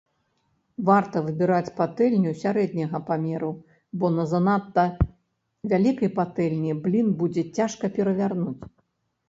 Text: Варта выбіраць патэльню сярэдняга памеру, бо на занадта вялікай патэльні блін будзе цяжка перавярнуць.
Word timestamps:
Варта 0.87 1.21
выбіраць 1.25 1.73
патэльню 1.79 2.31
сярэдняга 2.43 3.01
памеру, 3.11 3.51
бо 4.03 4.11
на 4.17 4.25
занадта 4.33 4.87
вялікай 5.75 6.09
патэльні 6.19 6.71
блін 6.87 7.07
будзе 7.23 7.47
цяжка 7.63 7.85
перавярнуць. 7.99 8.63